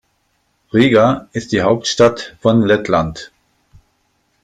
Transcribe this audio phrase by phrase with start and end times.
[0.73, 3.31] Riga ist die Hauptstadt von Lettland.